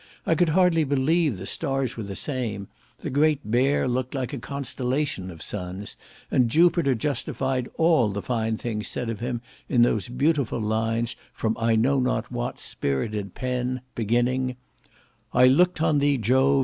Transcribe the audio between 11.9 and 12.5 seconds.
not